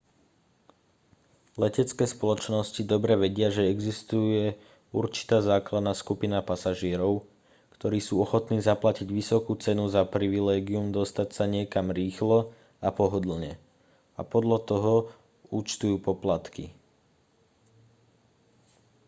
[1.63, 4.41] letecké spoločnosti dobre vedia že existuje
[5.01, 7.13] určitá základná skupina pasažierov
[7.77, 12.37] ktorí sú ochotní zaplatiť vysokú cenu za privilégium dostať sa niekam rýchlo
[12.85, 13.51] a pohodlne
[14.19, 14.93] a podľa toho
[15.57, 16.65] účtujú poplatky